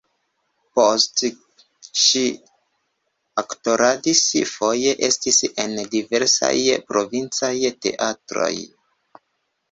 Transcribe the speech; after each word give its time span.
Poste 0.77 1.27
ŝi 2.03 2.21
aktoradis, 3.41 4.21
foje 4.51 4.93
estris 5.09 5.37
en 5.65 5.75
diversaj 5.91 6.49
provincaj 6.93 7.51
teatroj. 7.87 8.51